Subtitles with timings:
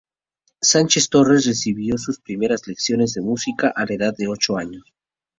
[0.63, 4.81] Sánchez Torres recibió sus primeras lecciones de música a la edad de ocho años.